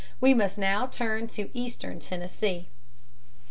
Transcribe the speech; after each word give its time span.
We 0.19 0.33
must 0.33 0.57
now 0.57 0.87
turn 0.87 1.27
to 1.27 1.51
eastern 1.55 1.99
Tennessee. 1.99 2.69